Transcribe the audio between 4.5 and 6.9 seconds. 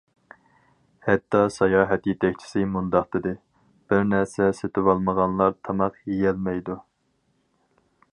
سېتىۋالمىغانلار تاماق يېيەلمەيدۇ».